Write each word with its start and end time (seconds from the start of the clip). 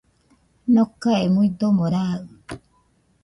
Nokae 0.73 1.23
muidomo 1.33 1.85
raɨ 1.93 2.19